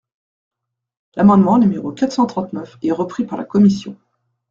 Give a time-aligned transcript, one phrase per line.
[1.15, 3.95] L’amendement numéro quatre cent trente-neuf est repris par la commission.